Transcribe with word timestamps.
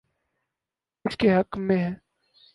اس 1.05 1.17
کے 1.17 1.35
حق 1.35 1.57
میں 1.57 1.77
ہے۔ 1.77 1.93